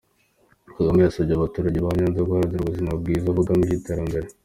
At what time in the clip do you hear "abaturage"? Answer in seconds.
1.35-1.77